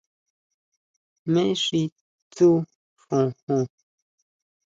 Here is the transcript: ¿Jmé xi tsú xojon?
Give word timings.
¿Jmé 1.23 1.43
xi 1.63 1.81
tsú 2.33 2.49
xojon? 3.03 3.63